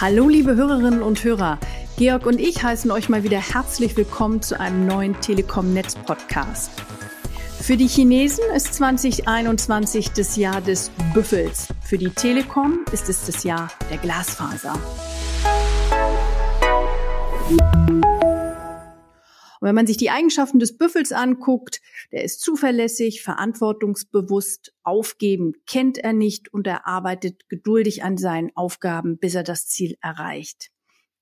Hallo 0.00 0.28
liebe 0.28 0.54
Hörerinnen 0.54 1.02
und 1.02 1.24
Hörer. 1.24 1.58
Georg 1.96 2.26
und 2.26 2.38
ich 2.38 2.62
heißen 2.62 2.90
euch 2.90 3.08
mal 3.08 3.22
wieder 3.22 3.38
herzlich 3.38 3.96
willkommen 3.96 4.42
zu 4.42 4.60
einem 4.60 4.86
neuen 4.86 5.18
Telekom-Netz-Podcast. 5.20 6.70
Für 7.60 7.78
die 7.78 7.86
Chinesen 7.86 8.44
ist 8.54 8.74
2021 8.74 10.10
das 10.10 10.36
Jahr 10.36 10.60
des 10.60 10.90
Büffels. 11.14 11.68
Für 11.82 11.96
die 11.96 12.10
Telekom 12.10 12.80
ist 12.92 13.08
es 13.08 13.24
das 13.24 13.44
Jahr 13.44 13.70
der 13.90 13.96
Glasfaser. 13.96 14.78
Und 19.64 19.68
wenn 19.68 19.76
man 19.76 19.86
sich 19.86 19.96
die 19.96 20.10
Eigenschaften 20.10 20.58
des 20.58 20.76
Büffels 20.76 21.10
anguckt, 21.10 21.80
der 22.12 22.22
ist 22.22 22.42
zuverlässig, 22.42 23.22
verantwortungsbewusst, 23.22 24.74
aufgeben 24.82 25.54
kennt 25.66 25.96
er 25.96 26.12
nicht 26.12 26.52
und 26.52 26.66
er 26.66 26.86
arbeitet 26.86 27.48
geduldig 27.48 28.04
an 28.04 28.18
seinen 28.18 28.54
Aufgaben, 28.56 29.16
bis 29.16 29.34
er 29.34 29.42
das 29.42 29.66
Ziel 29.66 29.96
erreicht. 30.02 30.68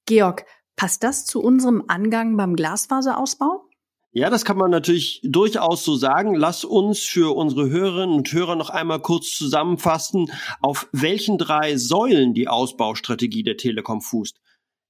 Georg, 0.07 0.45
passt 0.75 1.05
das 1.05 1.25
zu 1.25 1.41
unserem 1.41 1.85
Angang 1.87 2.37
beim 2.37 2.57
Glasfaserausbau? 2.57 3.63
Ja, 4.11 4.29
das 4.29 4.45
kann 4.45 4.59
man 4.59 4.73
natürlich 4.73 5.21
durchaus 5.23 5.85
so 5.85 5.95
sagen. 5.95 6.35
Lass 6.35 6.65
uns 6.65 6.99
für 6.99 7.37
unsere 7.37 7.71
Hörerinnen 7.71 8.17
und 8.17 8.33
Hörer 8.33 8.57
noch 8.57 8.71
einmal 8.71 8.99
kurz 8.99 9.31
zusammenfassen, 9.37 10.33
auf 10.61 10.89
welchen 10.91 11.39
drei 11.39 11.77
Säulen 11.77 12.35
die 12.35 12.49
Ausbaustrategie 12.49 13.45
der 13.45 13.57
Telekom 13.57 14.01
fußt. 14.01 14.41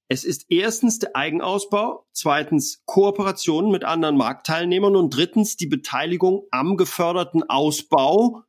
Es 0.09 0.23
ist 0.23 0.45
erstens 0.49 0.99
der 0.99 1.15
Eigenausbau, 1.15 2.05
zweitens 2.11 2.83
Kooperationen 2.85 3.71
mit 3.71 3.83
anderen 3.83 4.17
Marktteilnehmern 4.17 4.95
und 4.95 5.15
drittens 5.15 5.55
die 5.55 5.67
Beteiligung 5.67 6.43
am 6.51 6.77
geförderten 6.77 7.43
Ausbau 7.49 8.43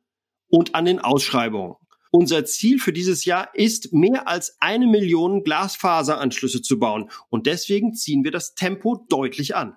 und 0.47 0.75
an 0.75 0.85
den 0.85 0.99
Ausschreibungen. 0.99 1.75
Unser 2.11 2.45
Ziel 2.45 2.79
für 2.79 2.93
dieses 2.93 3.25
Jahr 3.25 3.49
ist, 3.55 3.93
mehr 3.93 4.27
als 4.27 4.57
eine 4.59 4.87
Million 4.87 5.43
Glasfaseranschlüsse 5.43 6.61
zu 6.61 6.79
bauen 6.79 7.09
und 7.29 7.45
deswegen 7.45 7.93
ziehen 7.93 8.23
wir 8.23 8.31
das 8.31 8.53
Tempo 8.53 9.05
deutlich 9.09 9.55
an. 9.55 9.75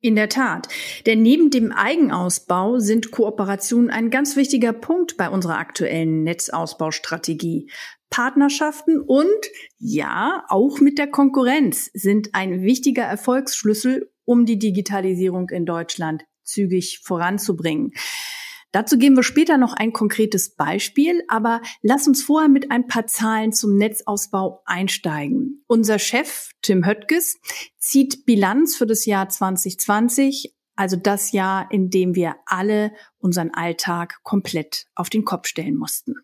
In 0.00 0.14
der 0.14 0.28
Tat. 0.28 0.68
Denn 1.06 1.22
neben 1.22 1.50
dem 1.50 1.72
Eigenausbau 1.72 2.78
sind 2.78 3.10
Kooperationen 3.10 3.90
ein 3.90 4.10
ganz 4.10 4.36
wichtiger 4.36 4.72
Punkt 4.72 5.16
bei 5.16 5.28
unserer 5.28 5.58
aktuellen 5.58 6.22
Netzausbaustrategie. 6.22 7.68
Partnerschaften 8.10 9.00
und 9.00 9.28
ja, 9.78 10.44
auch 10.48 10.80
mit 10.80 10.98
der 10.98 11.10
Konkurrenz 11.10 11.90
sind 11.92 12.30
ein 12.34 12.62
wichtiger 12.62 13.04
Erfolgsschlüssel, 13.04 14.10
um 14.24 14.46
die 14.46 14.58
Digitalisierung 14.58 15.50
in 15.50 15.66
Deutschland 15.66 16.24
zügig 16.42 17.00
voranzubringen. 17.04 17.92
Dazu 18.72 18.98
geben 18.98 19.16
wir 19.16 19.22
später 19.22 19.56
noch 19.56 19.72
ein 19.72 19.94
konkretes 19.94 20.54
Beispiel, 20.54 21.22
aber 21.28 21.62
lass 21.80 22.06
uns 22.06 22.22
vorher 22.22 22.50
mit 22.50 22.70
ein 22.70 22.86
paar 22.86 23.06
Zahlen 23.06 23.52
zum 23.52 23.76
Netzausbau 23.76 24.62
einsteigen. 24.66 25.64
Unser 25.66 25.98
Chef 25.98 26.50
Tim 26.60 26.84
Höttges 26.84 27.38
zieht 27.78 28.26
Bilanz 28.26 28.76
für 28.76 28.86
das 28.86 29.06
Jahr 29.06 29.30
2020, 29.30 30.54
also 30.76 30.96
das 30.96 31.32
Jahr, 31.32 31.70
in 31.72 31.88
dem 31.88 32.14
wir 32.14 32.36
alle 32.44 32.92
unseren 33.18 33.50
Alltag 33.54 34.18
komplett 34.22 34.84
auf 34.94 35.08
den 35.08 35.24
Kopf 35.24 35.48
stellen 35.48 35.76
mussten. 35.76 36.14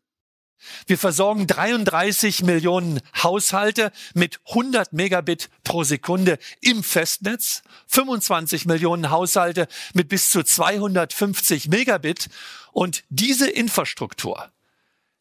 Wir 0.86 0.98
versorgen 0.98 1.46
33 1.46 2.42
Millionen 2.42 3.00
Haushalte 3.22 3.92
mit 4.14 4.40
100 4.48 4.92
Megabit 4.92 5.50
pro 5.62 5.84
Sekunde 5.84 6.38
im 6.60 6.82
Festnetz, 6.82 7.62
25 7.88 8.66
Millionen 8.66 9.10
Haushalte 9.10 9.68
mit 9.92 10.08
bis 10.08 10.30
zu 10.30 10.42
250 10.42 11.68
Megabit. 11.68 12.28
Und 12.72 13.04
diese 13.08 13.48
Infrastruktur, 13.48 14.50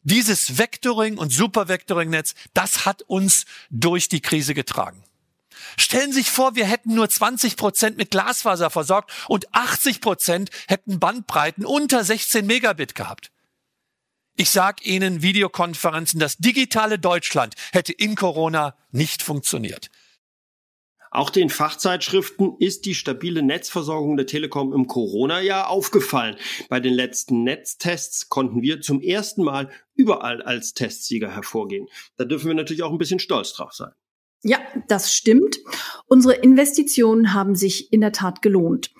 dieses 0.02 0.58
Vectoring 0.58 1.18
und 1.18 1.32
Supervectoring-Netz, 1.32 2.34
das 2.52 2.84
hat 2.84 3.02
uns 3.02 3.46
durch 3.70 4.08
die 4.08 4.20
Krise 4.20 4.54
getragen. 4.54 5.02
Stellen 5.76 6.12
Sie 6.12 6.20
sich 6.20 6.30
vor, 6.30 6.56
wir 6.56 6.66
hätten 6.66 6.94
nur 6.94 7.08
20 7.08 7.56
Prozent 7.56 7.96
mit 7.96 8.10
Glasfaser 8.10 8.70
versorgt 8.70 9.12
und 9.28 9.52
80 9.54 10.00
Prozent 10.00 10.50
hätten 10.68 11.00
Bandbreiten 11.00 11.64
unter 11.64 12.04
16 12.04 12.46
Megabit 12.46 12.94
gehabt. 12.94 13.30
Ich 14.36 14.50
sag 14.50 14.84
Ihnen, 14.84 15.22
Videokonferenzen, 15.22 16.18
das 16.18 16.36
digitale 16.38 16.98
Deutschland 16.98 17.54
hätte 17.72 17.92
in 17.92 18.16
Corona 18.16 18.76
nicht 18.90 19.22
funktioniert. 19.22 19.90
Auch 21.12 21.30
den 21.30 21.50
Fachzeitschriften 21.50 22.56
ist 22.58 22.84
die 22.86 22.96
stabile 22.96 23.44
Netzversorgung 23.44 24.16
der 24.16 24.26
Telekom 24.26 24.72
im 24.72 24.88
Corona-Jahr 24.88 25.68
aufgefallen. 25.70 26.34
Bei 26.68 26.80
den 26.80 26.92
letzten 26.92 27.44
Netztests 27.44 28.28
konnten 28.28 28.62
wir 28.62 28.80
zum 28.80 29.00
ersten 29.00 29.44
Mal 29.44 29.70
überall 29.94 30.42
als 30.42 30.74
Testsieger 30.74 31.30
hervorgehen. 31.30 31.86
Da 32.16 32.24
dürfen 32.24 32.48
wir 32.48 32.54
natürlich 32.54 32.82
auch 32.82 32.90
ein 32.90 32.98
bisschen 32.98 33.20
stolz 33.20 33.52
drauf 33.52 33.72
sein. 33.72 33.92
Ja, 34.42 34.58
das 34.88 35.14
stimmt. 35.14 35.60
Unsere 36.06 36.34
Investitionen 36.34 37.32
haben 37.32 37.54
sich 37.54 37.92
in 37.92 38.00
der 38.00 38.10
Tat 38.10 38.42
gelohnt. 38.42 38.90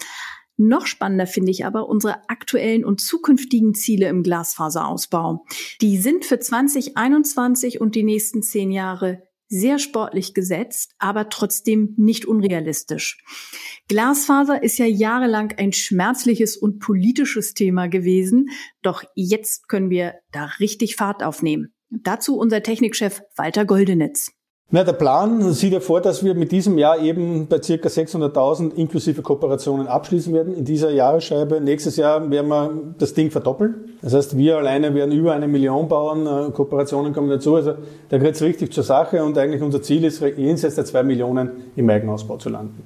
Noch 0.57 0.87
spannender 0.87 1.27
finde 1.27 1.51
ich 1.51 1.67
aber 1.67 1.89
unsere 1.89 2.29
aktuellen 2.29 2.85
und 2.85 3.01
zukünftigen 3.01 3.75
Ziele 3.75 4.09
im 4.09 4.23
Glasfaserausbau. 4.23 5.45
Die 5.81 5.99
sind 5.99 6.25
für 6.25 6.39
2021 6.39 7.81
und 7.81 7.95
die 7.95 8.05
nächsten 8.05 8.43
zehn 8.43 8.71
Jahre 8.71 9.23
sehr 9.49 9.79
sportlich 9.79 10.35
gesetzt, 10.35 10.95
aber 10.99 11.29
trotzdem 11.29 11.95
nicht 11.97 12.25
unrealistisch. 12.25 13.23
Glasfaser 13.89 14.63
ist 14.63 14.79
ja 14.79 14.87
jahrelang 14.87 15.53
ein 15.59 15.73
schmerzliches 15.73 16.57
und 16.57 16.79
politisches 16.79 17.55
Thema 17.55 17.89
gewesen, 17.89 18.49
doch 18.83 19.05
jetzt 19.15 19.69
können 19.69 19.91
wir 19.91 20.15
da 20.33 20.47
richtig 20.61 20.97
Fahrt 20.97 21.23
aufnehmen. 21.23 21.75
Dazu 21.91 22.37
unser 22.37 22.63
Technikchef 22.63 23.23
Walter 23.37 23.65
Goldenitz. 23.65 24.33
Na, 24.71 24.83
der 24.83 24.95
Plan 24.95 25.53
sieht 25.53 25.73
ja 25.73 25.79
vor, 25.79 26.01
dass 26.01 26.25
wir 26.25 26.35
mit 26.35 26.51
diesem 26.51 26.79
Jahr 26.79 26.99
eben 26.99 27.47
bei 27.47 27.63
circa 27.63 27.89
600.000 27.89 28.75
inklusive 28.75 29.23
Kooperationen 29.23 29.87
abschließen 29.87 30.33
werden 30.33 30.55
in 30.55 30.65
dieser 30.65 30.91
Jahresscheibe. 30.91 31.61
Nächstes 31.61 31.97
Jahr 31.97 32.29
werden 32.31 32.49
wir 32.49 32.71
das 32.99 33.15
Ding 33.15 33.31
verdoppeln. 33.31 33.93
Das 34.03 34.15
heißt, 34.15 34.37
wir 34.37 34.57
alleine 34.57 34.95
werden 34.95 35.13
über 35.13 35.33
eine 35.33 35.47
Million 35.47 35.87
bauen, 35.87 36.27
äh, 36.27 36.51
Kooperationen 36.51 37.13
kommen 37.13 37.29
dazu. 37.29 37.55
Also 37.55 37.75
da 38.09 38.19
geht 38.19 38.35
es 38.35 38.43
richtig 38.43 38.73
zur 38.73 38.85
Sache 38.85 39.23
und 39.23 39.39
eigentlich 39.39 39.63
unser 39.63 39.83
Ziel 39.83 40.03
ist, 40.03 40.21
jenseits 40.21 40.75
der 40.75 40.87
zwei 40.87 41.03
Millionen 41.03 41.51
im 41.77 41.89
Eigenausbau 41.89 42.39
zu 42.39 42.49
landen. 42.49 42.85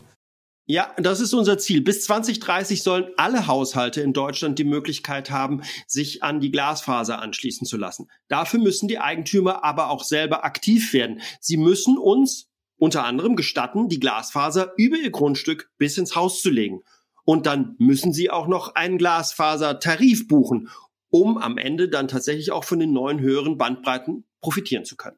Ja, 0.70 0.94
das 0.98 1.20
ist 1.20 1.32
unser 1.32 1.56
Ziel. 1.56 1.80
Bis 1.80 2.04
2030 2.04 2.82
sollen 2.82 3.06
alle 3.16 3.46
Haushalte 3.46 4.02
in 4.02 4.12
Deutschland 4.12 4.58
die 4.58 4.64
Möglichkeit 4.64 5.30
haben, 5.30 5.62
sich 5.86 6.22
an 6.22 6.40
die 6.40 6.50
Glasfaser 6.50 7.22
anschließen 7.22 7.66
zu 7.66 7.78
lassen. 7.78 8.10
Dafür 8.28 8.60
müssen 8.60 8.86
die 8.86 8.98
Eigentümer 8.98 9.64
aber 9.64 9.88
auch 9.88 10.04
selber 10.04 10.44
aktiv 10.44 10.92
werden. 10.92 11.22
Sie 11.40 11.56
müssen 11.56 11.96
uns 11.96 12.50
unter 12.76 13.06
anderem 13.06 13.34
gestatten, 13.34 13.88
die 13.88 13.98
Glasfaser 13.98 14.74
über 14.76 14.98
ihr 14.98 15.10
Grundstück 15.10 15.70
bis 15.78 15.96
ins 15.96 16.14
Haus 16.14 16.42
zu 16.42 16.50
legen. 16.50 16.82
Und 17.24 17.46
dann 17.46 17.74
müssen 17.78 18.12
sie 18.12 18.28
auch 18.28 18.46
noch 18.46 18.74
einen 18.74 18.98
Glasfasertarif 18.98 20.28
buchen, 20.28 20.68
um 21.08 21.38
am 21.38 21.56
Ende 21.56 21.88
dann 21.88 22.08
tatsächlich 22.08 22.52
auch 22.52 22.64
von 22.64 22.78
den 22.78 22.92
neuen 22.92 23.20
höheren 23.20 23.56
Bandbreiten 23.56 24.26
profitieren 24.42 24.84
zu 24.84 24.96
können. 24.96 25.16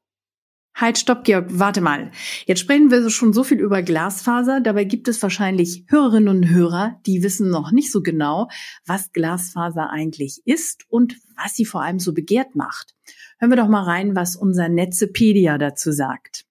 Halt, 0.80 0.96
stopp, 0.96 1.24
Georg, 1.24 1.44
warte 1.50 1.82
mal. 1.82 2.10
Jetzt 2.46 2.60
sprechen 2.60 2.90
wir 2.90 3.10
schon 3.10 3.34
so 3.34 3.44
viel 3.44 3.60
über 3.60 3.82
Glasfaser. 3.82 4.62
Dabei 4.62 4.84
gibt 4.84 5.08
es 5.08 5.22
wahrscheinlich 5.22 5.84
Hörerinnen 5.88 6.28
und 6.30 6.48
Hörer, 6.48 6.98
die 7.04 7.22
wissen 7.22 7.50
noch 7.50 7.70
nicht 7.70 7.92
so 7.92 8.02
genau, 8.02 8.48
was 8.86 9.12
Glasfaser 9.12 9.90
eigentlich 9.90 10.40
ist 10.46 10.86
und 10.88 11.16
was 11.36 11.54
sie 11.54 11.66
vor 11.66 11.82
allem 11.82 11.98
so 11.98 12.14
begehrt 12.14 12.56
macht. 12.56 12.94
Hören 13.38 13.50
wir 13.50 13.58
doch 13.58 13.68
mal 13.68 13.82
rein, 13.82 14.16
was 14.16 14.36
unser 14.36 14.70
Netzepedia 14.70 15.58
dazu 15.58 15.92
sagt. 15.92 16.46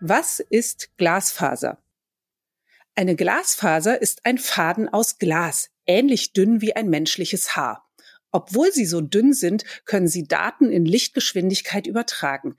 Was 0.00 0.38
ist 0.38 0.96
Glasfaser? 0.98 1.78
Eine 2.94 3.16
Glasfaser 3.16 4.00
ist 4.00 4.24
ein 4.24 4.38
Faden 4.38 4.88
aus 4.88 5.18
Glas, 5.18 5.70
ähnlich 5.84 6.32
dünn 6.32 6.60
wie 6.60 6.76
ein 6.76 6.90
menschliches 6.90 7.56
Haar. 7.56 7.89
Obwohl 8.32 8.72
sie 8.72 8.86
so 8.86 9.00
dünn 9.00 9.32
sind, 9.32 9.64
können 9.84 10.08
sie 10.08 10.24
Daten 10.24 10.70
in 10.70 10.84
Lichtgeschwindigkeit 10.84 11.86
übertragen. 11.86 12.56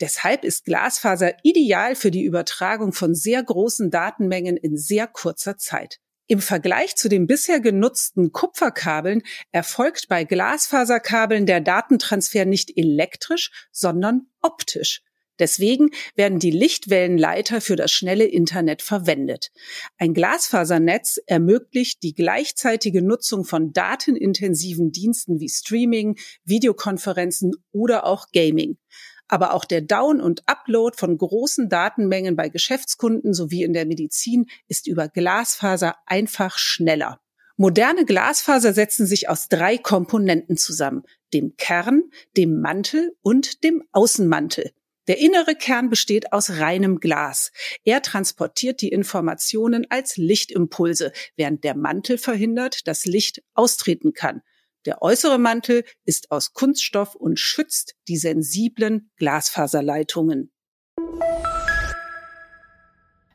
Deshalb 0.00 0.44
ist 0.44 0.64
Glasfaser 0.64 1.34
ideal 1.44 1.94
für 1.94 2.10
die 2.10 2.24
Übertragung 2.24 2.92
von 2.92 3.14
sehr 3.14 3.42
großen 3.42 3.90
Datenmengen 3.90 4.56
in 4.56 4.76
sehr 4.76 5.06
kurzer 5.06 5.56
Zeit. 5.56 6.00
Im 6.26 6.40
Vergleich 6.40 6.96
zu 6.96 7.08
den 7.08 7.26
bisher 7.26 7.60
genutzten 7.60 8.32
Kupferkabeln 8.32 9.22
erfolgt 9.52 10.08
bei 10.08 10.24
Glasfaserkabeln 10.24 11.44
der 11.44 11.60
Datentransfer 11.60 12.46
nicht 12.46 12.76
elektrisch, 12.76 13.68
sondern 13.70 14.28
optisch. 14.40 15.02
Deswegen 15.38 15.90
werden 16.14 16.38
die 16.38 16.50
Lichtwellenleiter 16.50 17.60
für 17.60 17.76
das 17.76 17.90
schnelle 17.90 18.24
Internet 18.24 18.82
verwendet. 18.82 19.50
Ein 19.98 20.14
Glasfasernetz 20.14 21.18
ermöglicht 21.26 22.02
die 22.02 22.14
gleichzeitige 22.14 23.02
Nutzung 23.02 23.44
von 23.44 23.72
datenintensiven 23.72 24.92
Diensten 24.92 25.40
wie 25.40 25.48
Streaming, 25.48 26.16
Videokonferenzen 26.44 27.52
oder 27.72 28.06
auch 28.06 28.26
Gaming. 28.32 28.78
Aber 29.26 29.54
auch 29.54 29.64
der 29.64 29.80
Down- 29.80 30.20
und 30.20 30.42
Upload 30.46 30.96
von 30.96 31.16
großen 31.16 31.68
Datenmengen 31.68 32.36
bei 32.36 32.48
Geschäftskunden 32.48 33.32
sowie 33.32 33.62
in 33.62 33.72
der 33.72 33.86
Medizin 33.86 34.46
ist 34.68 34.86
über 34.86 35.08
Glasfaser 35.08 35.96
einfach 36.06 36.58
schneller. 36.58 37.20
Moderne 37.56 38.04
Glasfaser 38.04 38.72
setzen 38.72 39.06
sich 39.06 39.28
aus 39.28 39.48
drei 39.48 39.78
Komponenten 39.78 40.56
zusammen, 40.56 41.04
dem 41.32 41.56
Kern, 41.56 42.10
dem 42.36 42.60
Mantel 42.60 43.16
und 43.22 43.62
dem 43.64 43.82
Außenmantel. 43.92 44.72
Der 45.06 45.18
innere 45.18 45.54
Kern 45.54 45.90
besteht 45.90 46.32
aus 46.32 46.50
reinem 46.50 46.98
Glas. 46.98 47.52
Er 47.84 48.00
transportiert 48.00 48.80
die 48.80 48.88
Informationen 48.88 49.86
als 49.90 50.16
Lichtimpulse, 50.16 51.12
während 51.36 51.62
der 51.62 51.76
Mantel 51.76 52.16
verhindert, 52.16 52.86
dass 52.88 53.04
Licht 53.04 53.42
austreten 53.52 54.14
kann. 54.14 54.40
Der 54.86 55.02
äußere 55.02 55.38
Mantel 55.38 55.84
ist 56.04 56.30
aus 56.30 56.52
Kunststoff 56.52 57.14
und 57.14 57.38
schützt 57.38 57.94
die 58.08 58.16
sensiblen 58.16 59.10
Glasfaserleitungen. 59.16 60.50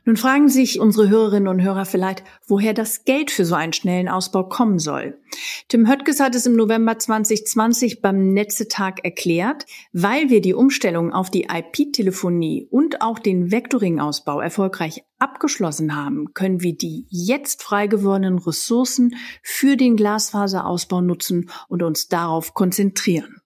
Nun 0.09 0.17
fragen 0.17 0.49
sich 0.49 0.79
unsere 0.79 1.07
Hörerinnen 1.07 1.47
und 1.47 1.61
Hörer 1.61 1.85
vielleicht, 1.85 2.23
woher 2.47 2.73
das 2.73 3.03
Geld 3.03 3.29
für 3.29 3.45
so 3.45 3.53
einen 3.53 3.73
schnellen 3.73 4.09
Ausbau 4.09 4.43
kommen 4.43 4.79
soll. 4.79 5.19
Tim 5.67 5.87
Höttges 5.87 6.19
hat 6.19 6.33
es 6.33 6.47
im 6.47 6.55
November 6.55 6.97
2020 6.97 8.01
beim 8.01 8.33
Netzetag 8.33 9.05
erklärt, 9.05 9.67
weil 9.93 10.31
wir 10.31 10.41
die 10.41 10.55
Umstellung 10.55 11.13
auf 11.13 11.29
die 11.29 11.43
IP-Telefonie 11.43 12.67
und 12.71 13.03
auch 13.03 13.19
den 13.19 13.51
Vectoring-Ausbau 13.51 14.41
erfolgreich 14.41 15.03
abgeschlossen 15.19 15.95
haben, 15.95 16.33
können 16.33 16.63
wir 16.63 16.75
die 16.75 17.05
jetzt 17.09 17.61
frei 17.61 17.85
gewordenen 17.85 18.39
Ressourcen 18.39 19.15
für 19.43 19.77
den 19.77 19.95
Glasfaserausbau 19.95 21.01
nutzen 21.01 21.51
und 21.67 21.83
uns 21.83 22.07
darauf 22.07 22.55
konzentrieren. 22.55 23.38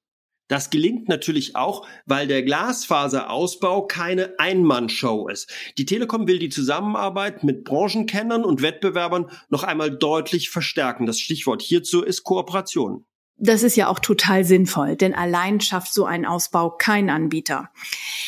Das 0.47 0.69
gelingt 0.69 1.07
natürlich 1.07 1.55
auch, 1.55 1.87
weil 2.05 2.27
der 2.27 2.43
Glasfaserausbau 2.43 3.87
keine 3.87 4.37
Einmannshow 4.39 5.27
ist. 5.29 5.51
Die 5.77 5.85
Telekom 5.85 6.27
will 6.27 6.39
die 6.39 6.49
Zusammenarbeit 6.49 7.43
mit 7.43 7.63
Branchenkennern 7.63 8.43
und 8.43 8.61
Wettbewerbern 8.61 9.31
noch 9.49 9.63
einmal 9.63 9.97
deutlich 9.97 10.49
verstärken. 10.49 11.05
Das 11.05 11.19
Stichwort 11.19 11.61
hierzu 11.61 12.03
ist 12.03 12.23
Kooperation. 12.23 13.05
Das 13.37 13.63
ist 13.63 13.75
ja 13.75 13.89
auch 13.89 13.99
total 13.99 14.45
sinnvoll, 14.45 14.95
denn 14.95 15.13
allein 15.13 15.59
schafft 15.59 15.93
so 15.93 16.05
ein 16.05 16.25
Ausbau 16.25 16.69
kein 16.69 17.09
Anbieter. 17.09 17.69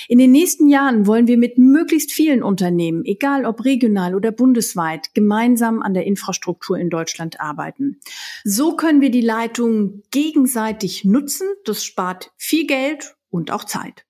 In 0.08 0.18
den 0.18 0.32
nächsten 0.32 0.68
Jahren 0.68 1.06
wollen 1.06 1.28
wir 1.28 1.38
mit 1.38 1.58
möglichst 1.58 2.12
vielen 2.12 2.42
Unternehmen, 2.44 3.06
egal 3.06 3.46
ob 3.46 3.64
regional 3.64 4.16
oder 4.16 4.32
bundesweit, 4.32 5.14
gemeinsam 5.14 5.82
an 5.82 5.94
der 5.94 6.06
Infrastruktur 6.06 6.78
in 6.78 6.90
Deutschland 6.90 7.40
arbeiten. 7.40 8.00
So 8.44 8.76
können 8.76 9.00
wir 9.00 9.12
die 9.12 9.22
Leitungen 9.22 10.04
gegenseitig 10.12 11.06
nutzen. 11.06 11.48
Das 11.66 11.84
spart 11.84 12.32
viel 12.36 12.66
Geld 12.66 13.16
und 13.30 13.52
auch 13.52 13.64
Zeit. 13.64 14.06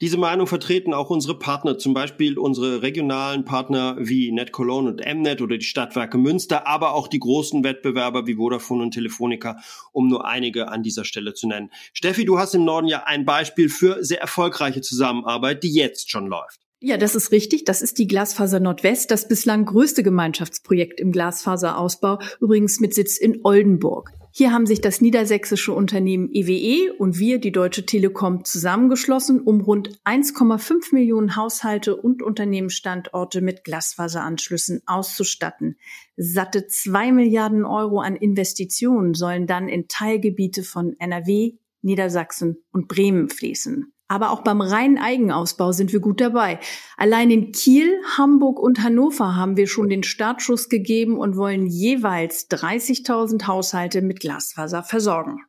Diese 0.00 0.16
Meinung 0.16 0.46
vertreten 0.46 0.94
auch 0.94 1.10
unsere 1.10 1.38
Partner, 1.38 1.76
zum 1.76 1.92
Beispiel 1.92 2.38
unsere 2.38 2.80
regionalen 2.80 3.44
Partner 3.44 3.96
wie 3.98 4.32
NetCologne 4.32 4.88
und 4.88 5.04
Mnet 5.04 5.42
oder 5.42 5.58
die 5.58 5.66
Stadtwerke 5.66 6.16
Münster, 6.16 6.66
aber 6.66 6.94
auch 6.94 7.06
die 7.06 7.18
großen 7.18 7.62
Wettbewerber 7.64 8.26
wie 8.26 8.36
Vodafone 8.36 8.82
und 8.84 8.92
Telefonica, 8.92 9.58
um 9.92 10.08
nur 10.08 10.24
einige 10.24 10.68
an 10.68 10.82
dieser 10.82 11.04
Stelle 11.04 11.34
zu 11.34 11.48
nennen. 11.48 11.70
Steffi, 11.92 12.24
du 12.24 12.38
hast 12.38 12.54
im 12.54 12.64
Norden 12.64 12.88
ja 12.88 13.02
ein 13.04 13.26
Beispiel 13.26 13.68
für 13.68 14.02
sehr 14.02 14.22
erfolgreiche 14.22 14.80
Zusammenarbeit, 14.80 15.62
die 15.64 15.74
jetzt 15.74 16.10
schon 16.10 16.28
läuft. 16.28 16.60
Ja, 16.80 16.96
das 16.96 17.14
ist 17.14 17.30
richtig. 17.30 17.64
Das 17.64 17.82
ist 17.82 17.98
die 17.98 18.06
Glasfaser 18.06 18.58
Nordwest, 18.58 19.10
das 19.10 19.28
bislang 19.28 19.66
größte 19.66 20.02
Gemeinschaftsprojekt 20.02 20.98
im 20.98 21.12
Glasfaserausbau, 21.12 22.20
übrigens 22.40 22.80
mit 22.80 22.94
Sitz 22.94 23.18
in 23.18 23.40
Oldenburg. 23.44 24.12
Hier 24.32 24.52
haben 24.52 24.66
sich 24.66 24.80
das 24.80 25.00
niedersächsische 25.00 25.72
Unternehmen 25.72 26.30
EWE 26.32 26.52
e 26.52 26.90
und 26.90 27.18
wir, 27.18 27.38
die 27.38 27.50
Deutsche 27.50 27.84
Telekom, 27.84 28.44
zusammengeschlossen, 28.44 29.40
um 29.40 29.60
rund 29.60 30.00
1,5 30.04 30.94
Millionen 30.94 31.34
Haushalte 31.34 31.96
und 31.96 32.22
Unternehmensstandorte 32.22 33.40
mit 33.40 33.64
Glasfaseranschlüssen 33.64 34.82
auszustatten. 34.86 35.78
Satte 36.16 36.68
zwei 36.68 37.10
Milliarden 37.10 37.64
Euro 37.64 38.00
an 38.00 38.14
Investitionen 38.14 39.14
sollen 39.14 39.48
dann 39.48 39.68
in 39.68 39.88
Teilgebiete 39.88 40.62
von 40.62 40.94
NRW, 41.00 41.54
Niedersachsen 41.82 42.62
und 42.70 42.86
Bremen 42.86 43.30
fließen. 43.30 43.92
Aber 44.10 44.32
auch 44.32 44.40
beim 44.40 44.60
reinen 44.60 44.98
Eigenausbau 44.98 45.70
sind 45.70 45.92
wir 45.92 46.00
gut 46.00 46.20
dabei. 46.20 46.58
Allein 46.96 47.30
in 47.30 47.52
Kiel, 47.52 47.92
Hamburg 48.18 48.58
und 48.58 48.82
Hannover 48.82 49.36
haben 49.36 49.56
wir 49.56 49.68
schon 49.68 49.88
den 49.88 50.02
Startschuss 50.02 50.68
gegeben 50.68 51.16
und 51.16 51.36
wollen 51.36 51.68
jeweils 51.68 52.50
30.000 52.50 53.46
Haushalte 53.46 54.02
mit 54.02 54.18
Glasfaser 54.18 54.82
versorgen. 54.82 55.44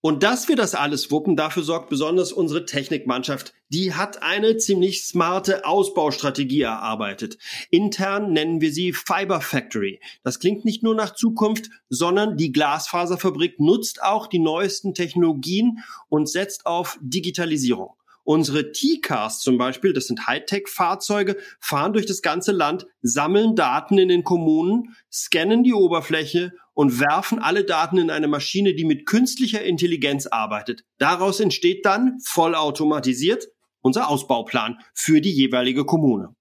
Und 0.00 0.22
dass 0.22 0.48
wir 0.48 0.56
das 0.56 0.74
alles 0.74 1.10
wuppen, 1.10 1.36
dafür 1.36 1.62
sorgt 1.62 1.90
besonders 1.90 2.32
unsere 2.32 2.64
Technikmannschaft. 2.64 3.52
Die 3.68 3.92
hat 3.92 4.22
eine 4.22 4.56
ziemlich 4.56 5.04
smarte 5.04 5.66
Ausbaustrategie 5.66 6.62
erarbeitet. 6.62 7.36
Intern 7.70 8.32
nennen 8.32 8.62
wir 8.62 8.72
sie 8.72 8.94
Fiber 8.94 9.42
Factory. 9.42 10.00
Das 10.22 10.38
klingt 10.38 10.64
nicht 10.64 10.82
nur 10.82 10.94
nach 10.94 11.14
Zukunft, 11.14 11.68
sondern 11.90 12.38
die 12.38 12.52
Glasfaserfabrik 12.52 13.60
nutzt 13.60 14.02
auch 14.02 14.26
die 14.26 14.38
neuesten 14.38 14.94
Technologien 14.94 15.80
und 16.08 16.30
setzt 16.30 16.64
auf 16.64 16.98
Digitalisierung. 17.02 17.90
Unsere 18.26 18.72
T-Cars 18.72 19.38
zum 19.38 19.56
Beispiel, 19.56 19.92
das 19.92 20.08
sind 20.08 20.26
Hightech-Fahrzeuge, 20.26 21.36
fahren 21.60 21.92
durch 21.92 22.06
das 22.06 22.22
ganze 22.22 22.50
Land, 22.50 22.84
sammeln 23.00 23.54
Daten 23.54 23.98
in 23.98 24.08
den 24.08 24.24
Kommunen, 24.24 24.96
scannen 25.12 25.62
die 25.62 25.72
Oberfläche 25.72 26.50
und 26.74 26.98
werfen 26.98 27.38
alle 27.38 27.62
Daten 27.62 27.98
in 27.98 28.10
eine 28.10 28.26
Maschine, 28.26 28.74
die 28.74 28.84
mit 28.84 29.06
künstlicher 29.06 29.62
Intelligenz 29.62 30.26
arbeitet. 30.26 30.82
Daraus 30.98 31.38
entsteht 31.38 31.86
dann 31.86 32.18
vollautomatisiert 32.24 33.46
unser 33.80 34.08
Ausbauplan 34.10 34.80
für 34.92 35.20
die 35.20 35.30
jeweilige 35.30 35.84
Kommune. 35.84 36.34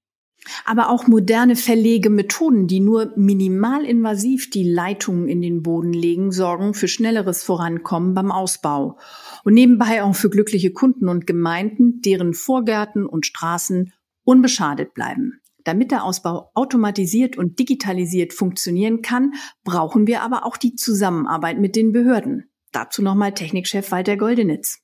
Aber 0.65 0.89
auch 0.89 1.07
moderne 1.07 1.55
Verlegemethoden, 1.55 2.67
die 2.67 2.79
nur 2.79 3.13
minimalinvasiv 3.15 4.49
die 4.49 4.69
Leitungen 4.69 5.27
in 5.27 5.41
den 5.41 5.63
Boden 5.63 5.93
legen, 5.93 6.31
sorgen 6.31 6.73
für 6.73 6.87
schnelleres 6.87 7.43
Vorankommen 7.43 8.13
beim 8.13 8.31
Ausbau 8.31 8.97
und 9.43 9.53
nebenbei 9.53 10.03
auch 10.03 10.15
für 10.15 10.29
glückliche 10.29 10.71
Kunden 10.71 11.09
und 11.09 11.27
Gemeinden, 11.27 12.01
deren 12.01 12.33
Vorgärten 12.33 13.05
und 13.05 13.25
Straßen 13.25 13.93
unbeschadet 14.23 14.93
bleiben. 14.93 15.41
Damit 15.63 15.89
der 15.89 16.03
Ausbau 16.03 16.51
automatisiert 16.53 17.37
und 17.37 17.57
digitalisiert 17.57 18.33
funktionieren 18.33 19.01
kann, 19.01 19.33
brauchen 19.63 20.05
wir 20.05 20.21
aber 20.21 20.45
auch 20.45 20.57
die 20.57 20.75
Zusammenarbeit 20.75 21.59
mit 21.59 21.75
den 21.75 21.91
Behörden. 21.91 22.51
Dazu 22.71 23.01
nochmal 23.01 23.33
Technikchef 23.33 23.91
Walter 23.91 24.15
Goldenitz. 24.15 24.79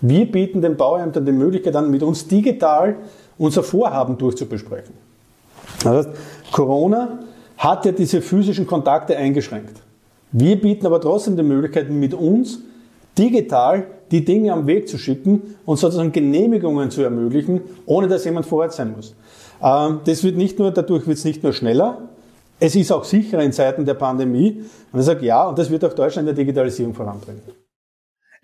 Wir 0.00 0.30
bieten 0.30 0.60
den 0.60 0.76
Bauämtern 0.76 1.24
die 1.24 1.32
Möglichkeit 1.32 1.74
an, 1.74 1.90
mit 1.90 2.02
uns 2.02 2.28
digital 2.28 3.02
unser 3.38 3.62
Vorhaben 3.62 4.18
durchzubesprechen. 4.18 4.94
Das 5.82 6.08
Corona 6.52 7.20
hat 7.56 7.84
ja 7.84 7.92
diese 7.92 8.20
physischen 8.20 8.66
Kontakte 8.66 9.16
eingeschränkt. 9.16 9.80
Wir 10.32 10.60
bieten 10.60 10.86
aber 10.86 11.00
trotzdem 11.00 11.36
die 11.36 11.42
Möglichkeit, 11.42 11.90
mit 11.90 12.14
uns 12.14 12.58
digital 13.16 13.86
die 14.10 14.24
Dinge 14.24 14.52
am 14.52 14.66
Weg 14.66 14.88
zu 14.88 14.98
schicken 14.98 15.56
und 15.64 15.78
sozusagen 15.78 16.12
Genehmigungen 16.12 16.90
zu 16.90 17.02
ermöglichen, 17.02 17.60
ohne 17.86 18.08
dass 18.08 18.24
jemand 18.24 18.46
vor 18.46 18.62
Ort 18.62 18.72
sein 18.72 18.92
muss. 18.94 19.14
Ähm, 19.62 20.00
das 20.04 20.24
wird 20.24 20.36
nicht 20.36 20.58
nur, 20.58 20.70
dadurch 20.70 21.06
wird 21.06 21.18
es 21.18 21.24
nicht 21.24 21.42
nur 21.42 21.52
schneller, 21.52 22.08
es 22.60 22.74
ist 22.76 22.92
auch 22.92 23.04
sicherer 23.04 23.42
in 23.42 23.52
Zeiten 23.52 23.84
der 23.84 23.94
Pandemie. 23.94 24.64
Und 24.92 25.00
ich 25.00 25.06
sage 25.06 25.26
ja, 25.26 25.48
und 25.48 25.58
das 25.58 25.70
wird 25.70 25.84
auch 25.84 25.92
Deutschland 25.92 26.28
in 26.28 26.34
der 26.34 26.44
Digitalisierung 26.44 26.94
voranbringen. 26.94 27.42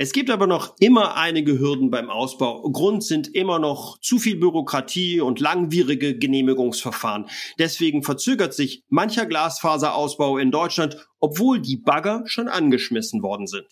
Es 0.03 0.13
gibt 0.13 0.31
aber 0.31 0.47
noch 0.47 0.77
immer 0.81 1.19
einige 1.19 1.59
Hürden 1.59 1.91
beim 1.91 2.09
Ausbau. 2.09 2.63
Grund 2.71 3.05
sind 3.05 3.35
immer 3.35 3.59
noch 3.59 4.01
zu 4.01 4.19
viel 4.19 4.37
Bürokratie 4.37 5.21
und 5.21 5.41
langwierige 5.41 6.17
Genehmigungsverfahren. 6.17 7.27
Deswegen 7.59 8.03
verzögert 8.03 8.55
sich 8.55 8.83
mancher 8.89 9.27
Glasfaserausbau 9.27 10.39
in 10.39 10.51
Deutschland, 10.51 11.07
obwohl 11.19 11.61
die 11.61 11.77
Bagger 11.77 12.23
schon 12.25 12.49
angeschmissen 12.49 13.23
worden 13.23 13.47
sind. 13.47 13.67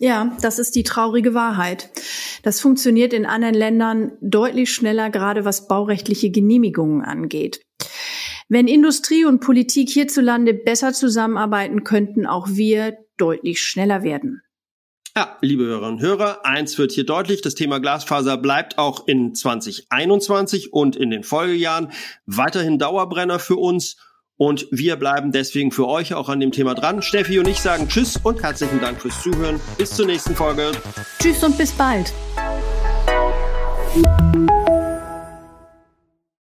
Ja, 0.00 0.36
das 0.40 0.58
ist 0.58 0.74
die 0.74 0.82
traurige 0.82 1.34
Wahrheit. 1.34 1.88
Das 2.42 2.60
funktioniert 2.60 3.12
in 3.12 3.24
anderen 3.24 3.54
Ländern 3.54 4.18
deutlich 4.20 4.72
schneller, 4.72 5.08
gerade 5.08 5.44
was 5.44 5.68
baurechtliche 5.68 6.32
Genehmigungen 6.32 7.02
angeht. 7.02 7.60
Wenn 8.48 8.66
Industrie 8.66 9.24
und 9.24 9.38
Politik 9.38 9.88
hierzulande 9.88 10.52
besser 10.52 10.92
zusammenarbeiten, 10.92 11.84
könnten 11.84 12.26
auch 12.26 12.48
wir 12.48 12.96
deutlich 13.18 13.60
schneller 13.60 14.02
werden. 14.02 14.42
Ja, 15.16 15.36
liebe 15.40 15.64
Hörerinnen 15.64 15.94
und 15.94 16.00
Hörer, 16.00 16.46
eins 16.46 16.78
wird 16.78 16.92
hier 16.92 17.04
deutlich, 17.04 17.42
das 17.42 17.56
Thema 17.56 17.80
Glasfaser 17.80 18.36
bleibt 18.36 18.78
auch 18.78 19.08
in 19.08 19.34
2021 19.34 20.72
und 20.72 20.94
in 20.94 21.10
den 21.10 21.24
Folgejahren 21.24 21.90
weiterhin 22.26 22.78
Dauerbrenner 22.78 23.40
für 23.40 23.56
uns 23.56 23.96
und 24.36 24.68
wir 24.70 24.96
bleiben 24.96 25.32
deswegen 25.32 25.72
für 25.72 25.86
euch 25.86 26.14
auch 26.14 26.28
an 26.28 26.40
dem 26.40 26.52
Thema 26.52 26.74
dran. 26.74 27.02
Steffi 27.02 27.38
und 27.38 27.46
ich 27.48 27.60
sagen 27.60 27.88
Tschüss 27.88 28.18
und 28.22 28.42
herzlichen 28.42 28.80
Dank 28.80 29.00
fürs 29.00 29.20
Zuhören. 29.22 29.60
Bis 29.76 29.90
zur 29.90 30.06
nächsten 30.06 30.34
Folge. 30.34 30.72
Tschüss 31.18 31.44
und 31.44 31.58
bis 31.58 31.72
bald. 31.72 32.12